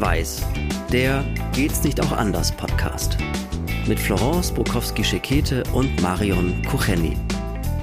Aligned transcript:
Schwarz-Weiß, 0.00 0.42
der 0.92 1.22
Geht's 1.52 1.82
nicht 1.84 2.00
auch 2.00 2.12
anders 2.12 2.52
Podcast. 2.52 3.18
Mit 3.86 4.00
Florence 4.00 4.50
Bukowski-Schekete 4.50 5.62
und 5.74 6.00
Marion 6.00 6.62
Kucheni. 6.70 7.16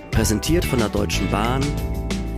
Präsentiert 0.09 0.65
von 0.65 0.79
der 0.79 0.89
Deutschen 0.89 1.29
Bahn. 1.29 1.63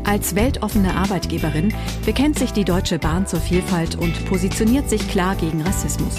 Als 0.04 0.36
weltoffene 0.36 0.94
Arbeitgeberin 0.94 1.74
bekennt 2.06 2.38
sich 2.38 2.52
die 2.52 2.65
Deutsche 2.65 2.99
Bahn 2.99 3.26
zur 3.26 3.39
Vielfalt 3.39 3.96
und 3.96 4.26
positioniert 4.26 4.89
sich 4.89 5.07
klar 5.07 5.35
gegen 5.35 5.62
Rassismus. 5.62 6.16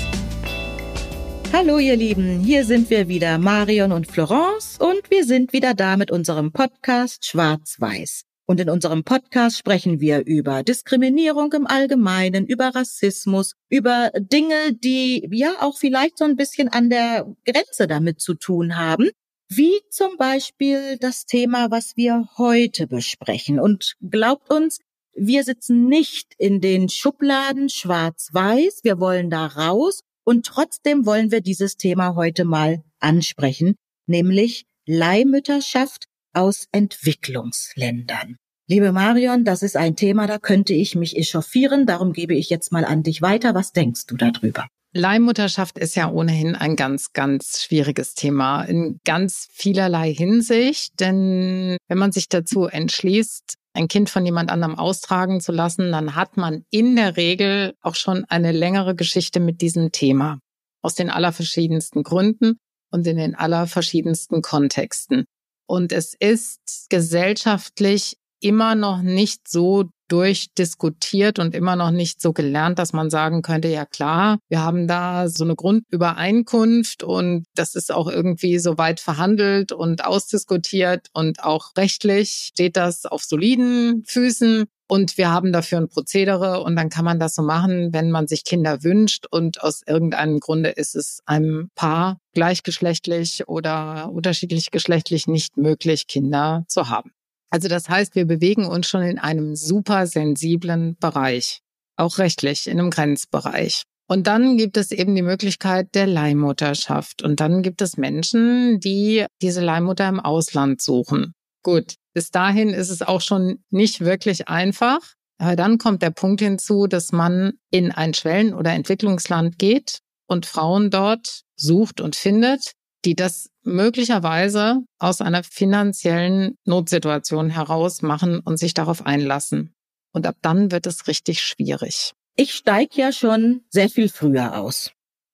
Hallo 1.52 1.79
ihr 1.79 1.97
Lieben, 1.97 2.41
hier 2.41 2.65
sind 2.65 2.88
wir 2.88 3.09
wieder, 3.09 3.37
Marion 3.37 3.92
und 3.92 4.11
Florence, 4.11 4.79
und 4.79 5.11
wir 5.11 5.27
sind 5.27 5.52
wieder 5.52 5.74
da 5.74 5.98
mit 5.98 6.11
unserem 6.11 6.51
Podcast 6.52 7.27
Schwarz-Weiß. 7.27 8.30
Und 8.51 8.59
in 8.59 8.69
unserem 8.69 9.05
Podcast 9.05 9.59
sprechen 9.59 10.01
wir 10.01 10.27
über 10.27 10.65
Diskriminierung 10.65 11.52
im 11.52 11.69
Allgemeinen, 11.69 12.47
über 12.47 12.74
Rassismus, 12.74 13.55
über 13.69 14.11
Dinge, 14.19 14.73
die 14.73 15.24
ja 15.30 15.59
auch 15.61 15.79
vielleicht 15.79 16.19
so 16.19 16.24
ein 16.24 16.34
bisschen 16.34 16.66
an 16.66 16.91
der 16.91 17.33
Grenze 17.45 17.87
damit 17.87 18.21
zu 18.21 18.34
tun 18.34 18.77
haben. 18.77 19.10
Wie 19.48 19.79
zum 19.88 20.16
Beispiel 20.16 20.97
das 20.98 21.27
Thema, 21.27 21.71
was 21.71 21.93
wir 21.95 22.29
heute 22.38 22.88
besprechen. 22.88 23.60
Und 23.60 23.95
glaubt 24.01 24.52
uns, 24.52 24.80
wir 25.15 25.45
sitzen 25.45 25.87
nicht 25.87 26.35
in 26.37 26.60
den 26.60 26.88
Schubladen 26.88 27.69
schwarz-weiß. 27.69 28.80
Wir 28.82 28.98
wollen 28.98 29.30
da 29.30 29.46
raus. 29.46 30.01
Und 30.24 30.45
trotzdem 30.45 31.07
wollen 31.07 31.30
wir 31.30 31.41
dieses 31.41 31.77
Thema 31.77 32.16
heute 32.16 32.45
mal 32.45 32.82
ansprechen, 32.98 33.77
nämlich 34.09 34.65
Leihmütterschaft 34.87 36.07
aus 36.32 36.66
Entwicklungsländern. 36.73 38.38
Liebe 38.70 38.92
Marion, 38.92 39.45
das 39.45 39.65
ist 39.65 39.77
ein 39.77 39.97
Thema, 39.97 40.29
da 40.29 40.38
könnte 40.38 40.74
ich 40.74 40.95
mich 40.95 41.16
echauffieren. 41.16 41.87
Darum 41.87 42.12
gebe 42.12 42.37
ich 42.37 42.51
jetzt 42.51 42.71
mal 42.71 42.85
an 42.85 43.02
dich 43.02 43.21
weiter. 43.21 43.52
Was 43.52 43.73
denkst 43.73 44.07
du 44.07 44.16
darüber? 44.16 44.68
Leihmutterschaft 44.93 45.76
ist 45.76 45.96
ja 45.96 46.09
ohnehin 46.09 46.54
ein 46.54 46.76
ganz, 46.76 47.13
ganz 47.13 47.65
schwieriges 47.65 48.15
Thema 48.15 48.63
in 48.63 49.01
ganz 49.04 49.48
vielerlei 49.51 50.15
Hinsicht. 50.15 51.01
Denn 51.01 51.79
wenn 51.88 51.98
man 51.98 52.13
sich 52.13 52.29
dazu 52.29 52.66
entschließt, 52.66 53.54
ein 53.73 53.88
Kind 53.88 54.09
von 54.09 54.24
jemand 54.24 54.52
anderem 54.52 54.79
austragen 54.79 55.41
zu 55.41 55.51
lassen, 55.51 55.91
dann 55.91 56.15
hat 56.15 56.37
man 56.37 56.63
in 56.71 56.95
der 56.95 57.16
Regel 57.16 57.74
auch 57.80 57.96
schon 57.96 58.24
eine 58.26 58.52
längere 58.52 58.95
Geschichte 58.95 59.41
mit 59.41 59.63
diesem 59.63 59.91
Thema. 59.91 60.38
Aus 60.80 60.95
den 60.95 61.10
allerverschiedensten 61.10 62.04
Gründen 62.04 62.60
und 62.93 63.04
in 63.04 63.16
den 63.16 63.35
allerverschiedensten 63.35 64.43
Kontexten. 64.43 65.25
Und 65.66 65.93
es 65.93 66.15
ist 66.15 66.87
gesellschaftlich 66.88 68.16
immer 68.41 68.75
noch 68.75 69.03
nicht 69.03 69.49
so 69.49 69.91
durchdiskutiert 70.10 71.38
und 71.38 71.55
immer 71.55 71.77
noch 71.77 71.91
nicht 71.91 72.21
so 72.21 72.33
gelernt, 72.33 72.78
dass 72.78 72.93
man 72.93 73.10
sagen 73.10 73.43
könnte, 73.43 73.69
ja 73.69 73.84
klar, 73.84 74.38
wir 74.49 74.60
haben 74.60 74.88
da 74.88 75.28
so 75.28 75.44
eine 75.44 75.55
Grundübereinkunft 75.55 77.03
und 77.03 77.44
das 77.55 77.75
ist 77.75 77.93
auch 77.93 78.09
irgendwie 78.09 78.59
so 78.59 78.77
weit 78.77 79.00
verhandelt 79.00 79.72
und 79.72 80.05
ausdiskutiert 80.05 81.09
und 81.12 81.44
auch 81.44 81.71
rechtlich 81.77 82.50
steht 82.53 82.77
das 82.77 83.06
auf 83.06 83.22
soliden 83.22 84.03
Füßen. 84.06 84.65
Und 84.88 85.16
wir 85.16 85.31
haben 85.31 85.53
dafür 85.53 85.78
ein 85.78 85.88
Prozedere 85.88 86.65
und 86.65 86.75
dann 86.75 86.88
kann 86.88 87.04
man 87.04 87.21
das 87.21 87.37
so 87.37 87.43
machen, 87.43 87.93
wenn 87.93 88.10
man 88.10 88.27
sich 88.27 88.44
Kinder 88.44 88.82
wünscht 88.82 89.27
und 89.31 89.62
aus 89.62 89.82
irgendeinem 89.87 90.41
Grunde 90.41 90.71
ist 90.71 90.97
es 90.97 91.21
einem 91.27 91.71
Paar 91.77 92.19
gleichgeschlechtlich 92.34 93.47
oder 93.47 94.10
unterschiedlich 94.10 94.72
geschlechtlich 94.72 95.28
nicht 95.28 95.56
möglich, 95.56 96.09
Kinder 96.09 96.65
zu 96.66 96.88
haben. 96.88 97.12
Also 97.50 97.69
das 97.69 97.88
heißt, 97.88 98.15
wir 98.15 98.26
bewegen 98.26 98.65
uns 98.65 98.88
schon 98.88 99.03
in 99.03 99.19
einem 99.19 99.56
super 99.56 100.06
sensiblen 100.06 100.97
Bereich, 101.00 101.60
auch 101.97 102.19
rechtlich 102.19 102.66
in 102.69 102.78
einem 102.78 102.91
Grenzbereich. 102.91 103.82
Und 104.06 104.26
dann 104.26 104.56
gibt 104.56 104.76
es 104.76 104.91
eben 104.91 105.15
die 105.15 105.22
Möglichkeit 105.22 105.94
der 105.94 106.06
Leihmutterschaft. 106.06 107.22
Und 107.22 107.38
dann 107.38 107.62
gibt 107.62 107.80
es 107.80 107.97
Menschen, 107.97 108.80
die 108.80 109.25
diese 109.41 109.60
Leihmutter 109.60 110.08
im 110.08 110.19
Ausland 110.19 110.80
suchen. 110.80 111.32
Gut, 111.62 111.94
bis 112.12 112.30
dahin 112.30 112.70
ist 112.70 112.91
es 112.91 113.02
auch 113.02 113.20
schon 113.20 113.62
nicht 113.70 114.00
wirklich 114.00 114.48
einfach. 114.48 114.98
Aber 115.38 115.56
dann 115.56 115.78
kommt 115.78 116.02
der 116.02 116.10
Punkt 116.10 116.41
hinzu, 116.41 116.86
dass 116.86 117.12
man 117.12 117.52
in 117.70 117.92
ein 117.92 118.12
Schwellen- 118.12 118.54
oder 118.54 118.72
Entwicklungsland 118.72 119.58
geht 119.58 120.00
und 120.26 120.44
Frauen 120.44 120.91
dort 120.91 121.42
sucht 121.56 122.00
und 122.00 122.16
findet, 122.16 122.72
die 123.05 123.15
das 123.15 123.50
möglicherweise 123.62 124.83
aus 124.99 125.21
einer 125.21 125.43
finanziellen 125.43 126.56
Notsituation 126.65 127.50
heraus 127.50 128.03
machen 128.03 128.41
und 128.41 128.59
sich 128.59 128.75
darauf 128.75 129.06
einlassen. 129.06 129.75
Und 130.12 130.27
ab 130.27 130.37
dann 130.43 130.71
wird 130.71 130.87
es 130.87 131.06
richtig 131.06 131.41
schwierig. 131.41 132.12
Ich 132.37 132.55
steige 132.55 133.00
ja 133.00 133.12
schon 133.12 133.62
sehr 133.71 133.88
viel 133.88 134.09
früher 134.09 134.59
aus. 134.59 134.93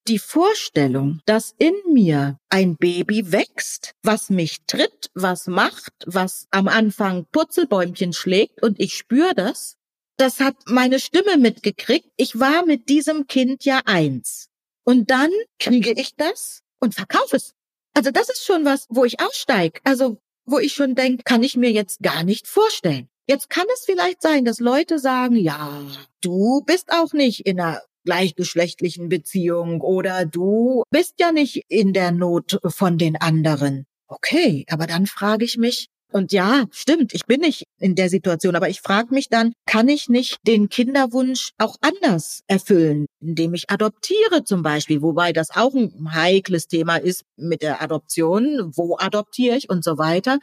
Die 0.08 0.18
Vorstellung, 0.20 1.20
dass 1.26 1.54
in 1.58 1.74
mir 1.92 2.38
ein 2.48 2.76
Baby 2.76 3.32
wächst, 3.32 3.92
was 4.02 4.30
mich 4.30 4.58
tritt, 4.66 5.10
was 5.14 5.48
macht, 5.48 5.92
was 6.06 6.46
am 6.52 6.68
Anfang 6.68 7.26
Purzelbäumchen 7.32 8.12
schlägt 8.12 8.62
und 8.62 8.78
ich 8.78 8.94
spüre 8.94 9.34
das, 9.34 9.76
das 10.16 10.38
hat 10.40 10.54
meine 10.66 11.00
Stimme 11.00 11.36
mitgekriegt. 11.38 12.08
Ich 12.16 12.38
war 12.38 12.64
mit 12.64 12.88
diesem 12.88 13.26
Kind 13.26 13.64
ja 13.64 13.82
eins. 13.84 14.48
Und 14.84 15.10
dann 15.10 15.30
kriege 15.58 15.92
ich 15.92 16.14
das 16.14 16.62
und 16.86 16.94
verkaufe 16.94 17.36
es. 17.36 17.52
Also 17.94 18.10
das 18.10 18.28
ist 18.28 18.44
schon 18.44 18.64
was, 18.64 18.86
wo 18.88 19.04
ich 19.04 19.20
aussteige. 19.20 19.80
Also 19.84 20.18
wo 20.46 20.58
ich 20.58 20.72
schon 20.72 20.94
denke, 20.94 21.24
kann 21.24 21.42
ich 21.42 21.56
mir 21.56 21.72
jetzt 21.72 22.00
gar 22.00 22.22
nicht 22.22 22.46
vorstellen. 22.46 23.08
Jetzt 23.28 23.50
kann 23.50 23.66
es 23.74 23.84
vielleicht 23.84 24.22
sein, 24.22 24.44
dass 24.44 24.60
Leute 24.60 25.00
sagen, 25.00 25.34
ja, 25.34 25.82
du 26.20 26.62
bist 26.64 26.92
auch 26.92 27.12
nicht 27.12 27.40
in 27.40 27.60
einer 27.60 27.82
gleichgeschlechtlichen 28.04 29.08
Beziehung 29.08 29.80
oder 29.80 30.24
du 30.24 30.84
bist 30.90 31.14
ja 31.18 31.32
nicht 31.32 31.64
in 31.68 31.92
der 31.92 32.12
Not 32.12 32.60
von 32.64 32.98
den 32.98 33.16
anderen. 33.16 33.86
Okay, 34.06 34.64
aber 34.70 34.86
dann 34.86 35.06
frage 35.06 35.44
ich 35.44 35.56
mich, 35.56 35.88
und 36.12 36.32
ja, 36.32 36.66
stimmt, 36.70 37.14
ich 37.14 37.26
bin 37.26 37.40
nicht 37.40 37.64
in 37.78 37.94
der 37.94 38.08
Situation, 38.08 38.54
aber 38.54 38.68
ich 38.68 38.80
frage 38.80 39.12
mich 39.12 39.28
dann, 39.28 39.52
kann 39.66 39.88
ich 39.88 40.08
nicht 40.08 40.38
den 40.46 40.68
Kinderwunsch 40.68 41.50
auch 41.58 41.76
anders 41.80 42.42
erfüllen, 42.46 43.06
indem 43.20 43.54
ich 43.54 43.70
adoptiere 43.70 44.44
zum 44.44 44.62
Beispiel, 44.62 45.02
wobei 45.02 45.32
das 45.32 45.50
auch 45.50 45.74
ein 45.74 46.14
heikles 46.14 46.68
Thema 46.68 46.96
ist 46.96 47.24
mit 47.36 47.62
der 47.62 47.82
Adoption, 47.82 48.72
wo 48.76 48.96
adoptiere 48.98 49.56
ich 49.56 49.68
und 49.68 49.82
so 49.84 49.98
weiter. 49.98 50.38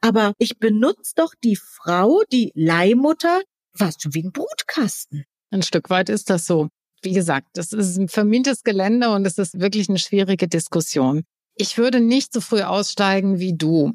Aber 0.00 0.32
ich 0.38 0.58
benutze 0.58 1.14
doch 1.16 1.34
die 1.42 1.56
Frau, 1.56 2.22
die 2.32 2.52
Leihmutter, 2.54 3.42
fast 3.76 4.02
schon 4.02 4.14
wie 4.14 4.22
ein 4.22 4.32
Brutkasten. 4.32 5.24
Ein 5.50 5.62
Stück 5.62 5.90
weit 5.90 6.08
ist 6.08 6.30
das 6.30 6.46
so. 6.46 6.68
Wie 7.02 7.12
gesagt, 7.12 7.48
das 7.54 7.72
ist 7.72 7.96
ein 7.96 8.08
vermintes 8.08 8.62
Gelände 8.62 9.10
und 9.10 9.26
es 9.26 9.38
ist 9.38 9.60
wirklich 9.60 9.88
eine 9.88 9.98
schwierige 9.98 10.46
Diskussion. 10.46 11.24
Ich 11.56 11.76
würde 11.76 12.00
nicht 12.00 12.32
so 12.32 12.40
früh 12.40 12.62
aussteigen 12.62 13.40
wie 13.40 13.56
du 13.56 13.94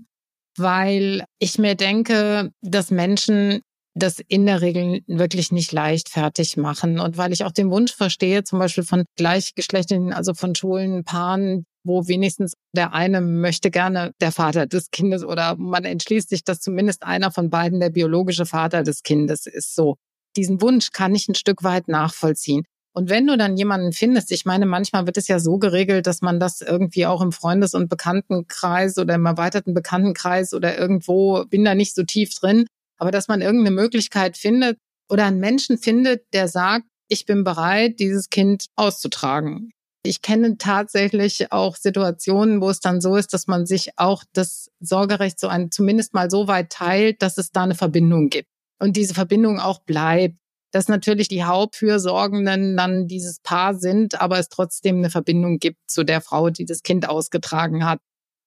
weil 0.57 1.23
ich 1.39 1.57
mir 1.57 1.75
denke, 1.75 2.51
dass 2.61 2.91
Menschen 2.91 3.61
das 3.95 4.19
in 4.27 4.45
der 4.45 4.61
Regel 4.61 5.01
wirklich 5.07 5.51
nicht 5.51 5.71
leicht 5.71 6.09
fertig 6.09 6.57
machen. 6.57 6.99
Und 6.99 7.17
weil 7.17 7.31
ich 7.31 7.43
auch 7.43 7.51
den 7.51 7.69
Wunsch 7.69 7.93
verstehe, 7.93 8.43
zum 8.43 8.59
Beispiel 8.59 8.83
von 8.83 9.05
gleichgeschlechtlichen, 9.17 10.13
also 10.13 10.33
von 10.33 10.55
schwulen 10.55 11.03
Paaren, 11.03 11.65
wo 11.83 12.07
wenigstens 12.07 12.53
der 12.75 12.93
eine 12.93 13.21
möchte 13.21 13.69
gerne 13.69 14.11
der 14.19 14.31
Vater 14.31 14.65
des 14.65 14.89
Kindes 14.89 15.23
oder 15.23 15.55
man 15.57 15.85
entschließt 15.85 16.29
sich, 16.29 16.43
dass 16.43 16.59
zumindest 16.59 17.03
einer 17.03 17.31
von 17.31 17.49
beiden 17.49 17.79
der 17.79 17.89
biologische 17.89 18.45
Vater 18.45 18.83
des 18.83 19.03
Kindes 19.03 19.45
ist. 19.45 19.75
So. 19.75 19.97
Diesen 20.35 20.61
Wunsch 20.61 20.91
kann 20.91 21.13
ich 21.13 21.27
ein 21.27 21.35
Stück 21.35 21.63
weit 21.63 21.87
nachvollziehen. 21.87 22.63
Und 22.95 23.09
wenn 23.09 23.25
du 23.25 23.35
dann 23.37 23.57
jemanden 23.57 23.91
findest, 23.91 24.31
ich 24.31 24.45
meine, 24.45 24.67
manchmal 24.67 25.07
wird 25.07 25.17
es 25.17 25.27
ja 25.27 25.39
so 25.39 25.57
geregelt, 25.57 26.05
dass 26.05 26.21
man 26.21 26.39
das 26.39 26.61
irgendwie 26.61 27.07
auch 27.07 27.21
im 27.21 27.31
Freundes- 27.31 27.73
und 27.73 27.89
Bekanntenkreis 27.89 28.99
oder 28.99 29.15
im 29.15 29.25
erweiterten 29.25 29.73
Bekanntenkreis 29.73 30.53
oder 30.53 30.77
irgendwo, 30.77 31.43
bin 31.45 31.65
da 31.65 31.73
nicht 31.73 31.95
so 31.95 32.03
tief 32.03 32.35
drin, 32.35 32.67
aber 32.97 33.09
dass 33.09 33.27
man 33.27 33.41
irgendeine 33.41 33.75
Möglichkeit 33.75 34.37
findet 34.37 34.77
oder 35.09 35.25
einen 35.25 35.39
Menschen 35.39 35.79
findet, 35.79 36.25
der 36.33 36.47
sagt, 36.47 36.85
ich 37.09 37.25
bin 37.25 37.43
bereit, 37.43 37.99
dieses 37.99 38.29
Kind 38.29 38.67
auszutragen. 38.75 39.71
Ich 40.05 40.21
kenne 40.21 40.57
tatsächlich 40.57 41.51
auch 41.51 41.75
Situationen, 41.75 42.61
wo 42.61 42.69
es 42.69 42.79
dann 42.79 43.01
so 43.01 43.15
ist, 43.15 43.33
dass 43.33 43.47
man 43.47 43.65
sich 43.65 43.91
auch 43.97 44.23
das 44.33 44.69
Sorgerecht 44.79 45.39
so 45.39 45.47
ein, 45.47 45.71
zumindest 45.71 46.13
mal 46.13 46.29
so 46.29 46.47
weit 46.47 46.71
teilt, 46.71 47.21
dass 47.21 47.37
es 47.37 47.51
da 47.51 47.63
eine 47.63 47.75
Verbindung 47.75 48.29
gibt 48.29 48.49
und 48.79 48.97
diese 48.97 49.13
Verbindung 49.13 49.59
auch 49.59 49.79
bleibt 49.79 50.35
dass 50.73 50.87
natürlich 50.87 51.27
die 51.27 51.43
Hauptfürsorgenden 51.43 52.75
dann 52.75 53.07
dieses 53.07 53.39
Paar 53.39 53.75
sind, 53.75 54.19
aber 54.19 54.39
es 54.39 54.49
trotzdem 54.49 54.97
eine 54.97 55.11
Verbindung 55.11 55.59
gibt 55.59 55.77
zu 55.87 56.03
der 56.03 56.19
Frau, 56.19 56.49
die 56.49 56.65
das 56.65 56.81
Kind 56.81 57.07
ausgetragen 57.07 57.85
hat. 57.85 57.99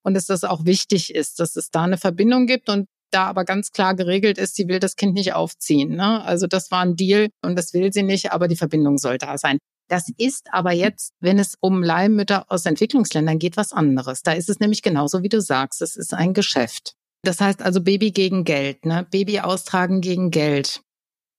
Und 0.03 0.15
dass 0.15 0.27
das 0.27 0.45
auch 0.45 0.65
wichtig 0.65 1.15
ist, 1.15 1.39
dass 1.41 1.57
es 1.57 1.71
da 1.71 1.85
eine 1.85 1.99
Verbindung 1.99 2.47
gibt 2.47 2.69
und 2.69 2.89
da 3.13 3.27
aber 3.27 3.45
ganz 3.45 3.71
klar 3.71 3.95
geregelt 3.95 4.39
ist, 4.39 4.57
sie 4.57 4.67
will 4.67 4.81
das 4.81 4.97
Kind 4.97 5.15
nicht 5.15 5.35
aufziehen. 5.35 5.97
Ne? 5.97 6.23
Also 6.25 6.49
das 6.49 6.73
war 6.73 6.81
ein 6.81 6.97
Deal 6.97 7.29
und 7.43 7.57
das 7.57 7.73
will 7.73 7.93
sie 7.93 8.03
nicht, 8.03 8.33
aber 8.33 8.49
die 8.49 8.57
Verbindung 8.57 8.99
soll 8.99 9.19
da 9.19 9.39
sein. 9.39 9.59
Das 9.89 10.09
ist 10.17 10.49
aber 10.53 10.73
jetzt, 10.73 11.13
wenn 11.21 11.39
es 11.39 11.55
um 11.61 11.83
Leihmütter 11.83 12.51
aus 12.51 12.67
Entwicklungsländern 12.67 13.39
geht, 13.39 13.57
was 13.57 13.73
anderes. 13.73 14.23
Da 14.23 14.33
ist 14.33 14.49
es 14.49 14.59
nämlich 14.59 14.83
genauso, 14.83 15.23
wie 15.23 15.29
du 15.29 15.41
sagst. 15.41 15.81
Es 15.81 15.95
ist 15.95 16.13
ein 16.13 16.35
Geschäft. 16.35 16.95
Das 17.23 17.41
heißt 17.41 17.63
also 17.63 17.81
Baby 17.81 18.11
gegen 18.11 18.45
Geld, 18.45 18.85
ne? 18.85 19.07
Baby 19.11 19.41
austragen 19.41 20.01
gegen 20.01 20.31
Geld. 20.33 20.81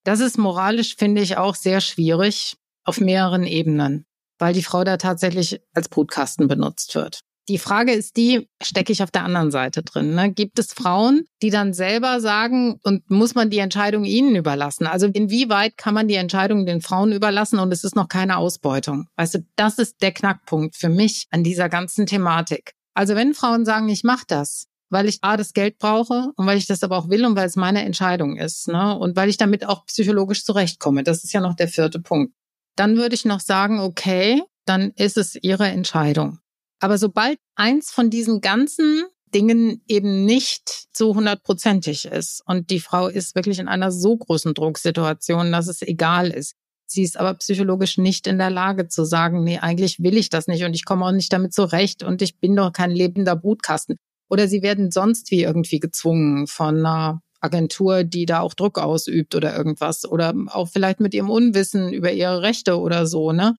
Das 0.08 0.22
ist 0.22 0.38
moralisch, 0.38 0.96
finde 0.96 1.22
ich, 1.22 1.36
auch 1.36 1.54
sehr 1.54 1.82
schwierig. 1.82 2.56
auf 2.86 3.02
mehreren 3.02 3.44
Ebenen, 3.44 4.06
weil 4.40 4.54
die 4.54 4.64
Frau 4.64 4.86
da 4.86 4.96
tatsächlich 4.96 5.60
als 5.74 5.90
Brutkasten 5.90 6.48
benutzt 6.48 6.96
wird. 6.96 7.20
Die 7.50 7.58
Frage 7.58 7.92
ist 7.92 8.16
die, 8.16 8.48
stecke 8.64 8.94
ich 8.94 9.04
auf 9.04 9.12
der 9.12 9.26
anderen 9.26 9.52
Seite 9.52 9.84
drin? 9.84 10.16
Ne? 10.16 10.32
Gibt 10.32 10.58
es 10.60 10.72
Frauen, 10.72 11.26
die 11.42 11.50
dann 11.50 11.74
selber 11.74 12.22
sagen 12.22 12.80
und 12.84 13.12
muss 13.12 13.36
man 13.36 13.50
die 13.50 13.58
Entscheidung 13.58 14.06
ihnen 14.06 14.38
überlassen? 14.38 14.88
Also 14.88 15.08
inwieweit 15.08 15.76
kann 15.76 15.94
man 15.94 16.08
die 16.08 16.16
Entscheidung 16.16 16.66
den 16.66 16.80
Frauen 16.80 17.12
überlassen 17.12 17.60
und 17.60 17.74
es 17.74 17.84
ist 17.84 17.98
noch 17.98 18.08
keine 18.08 18.38
Ausbeutung? 18.38 19.08
Weißt 19.18 19.36
du, 19.36 19.46
das 19.58 19.78
ist 19.78 20.02
der 20.02 20.14
Knackpunkt 20.14 20.78
für 20.78 20.88
mich 20.88 21.28
an 21.32 21.44
dieser 21.44 21.68
ganzen 21.68 22.06
Thematik. 22.06 22.72
Also 22.94 23.16
wenn 23.16 23.34
Frauen 23.34 23.66
sagen, 23.66 23.90
ich 23.90 24.06
mache 24.06 24.24
das, 24.30 24.68
weil 24.90 25.08
ich 25.08 25.20
A, 25.22 25.38
das 25.38 25.54
Geld 25.54 25.78
brauche 25.78 26.32
und 26.36 26.46
weil 26.46 26.58
ich 26.58 26.68
das 26.68 26.84
aber 26.84 26.98
auch 26.98 27.10
will 27.10 27.26
und 27.26 27.36
weil 27.36 27.48
es 27.48 27.56
meine 27.56 27.84
Entscheidung 27.84 28.38
ist, 28.38 28.68
ne? 28.68 28.98
Und 28.98 29.16
weil 29.16 29.30
ich 29.30 29.38
damit 29.38 29.66
auch 29.66 29.86
psychologisch 29.86 30.44
zurechtkomme. 30.44 31.04
Das 31.04 31.24
ist 31.24 31.34
ja 31.34 31.42
noch 31.42 31.56
der 31.56 31.68
vierte 31.68 32.00
Punkt. 32.00 32.34
Dann 32.76 32.98
würde 32.98 33.16
ich 33.16 33.26
noch 33.26 33.40
sagen, 33.40 33.80
okay, 33.80 34.42
dann 34.66 34.92
ist 34.92 35.18
es 35.18 35.36
ihre 35.36 35.68
Entscheidung. 35.68 36.40
Aber 36.80 36.98
sobald 36.98 37.40
eins 37.56 37.92
von 37.92 38.10
diesen 38.10 38.42
ganzen 38.42 39.04
Dingen 39.34 39.82
eben 39.88 40.26
nicht 40.26 40.88
so 40.94 41.16
hundertprozentig 41.16 42.06
ist 42.06 42.42
und 42.46 42.70
die 42.70 42.80
Frau 42.80 43.08
ist 43.08 43.36
wirklich 43.36 43.60
in 43.60 43.68
einer 43.68 43.92
so 43.92 44.16
großen 44.16 44.54
Drucksituation, 44.54 45.52
dass 45.52 45.68
es 45.68 45.82
egal 45.82 46.30
ist. 46.30 46.56
Sie 46.90 47.04
ist 47.04 47.18
aber 47.18 47.34
psychologisch 47.34 47.98
nicht 47.98 48.28
in 48.28 48.38
der 48.38 48.50
Lage 48.50 48.88
zu 48.88 49.04
sagen, 49.04 49.44
nee, 49.44 49.60
eigentlich 49.60 50.00
will 50.00 50.16
ich 50.16 50.30
das 50.30 50.48
nicht 50.48 50.64
und 50.64 50.74
ich 50.74 50.86
komme 50.86 51.06
auch 51.06 51.12
nicht 51.12 51.34
damit 51.34 51.54
zurecht 51.54 52.04
und 52.04 52.22
ich 52.22 52.40
bin 52.40 52.56
doch 52.56 52.72
kein 52.72 52.92
lebender 52.92 53.36
Brutkasten. 53.36 53.98
Oder 54.30 54.48
sie 54.48 54.62
werden 54.62 54.92
sonst 54.92 55.32
wie 55.32 55.44
irgendwie 55.44 55.80
gezwungen 55.80 56.48
von 56.48 56.80
einer 56.80 57.22
Agentur, 57.40 58.04
die 58.04 58.26
da 58.26 58.40
auch 58.42 58.54
Druck 58.54 58.80
ausübt 58.80 59.36
oder 59.36 59.56
irgendwas 59.56 60.06
oder 60.06 60.34
auch 60.48 60.68
vielleicht 60.68 61.00
mit 61.00 61.14
ihrem 61.14 61.30
Unwissen 61.30 61.94
über 61.94 62.12
ihre 62.12 62.42
Rechte 62.42 62.80
oder 62.80 63.06
so, 63.06 63.32
ne? 63.32 63.56